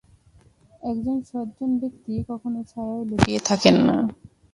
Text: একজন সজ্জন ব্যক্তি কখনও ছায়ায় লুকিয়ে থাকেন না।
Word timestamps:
একজন 0.83 1.17
সজ্জন 1.29 1.71
ব্যক্তি 1.81 2.13
কখনও 2.29 2.61
ছায়ায় 2.71 3.05
লুকিয়ে 3.09 3.39
থাকেন 3.47 3.75
না। 3.87 3.97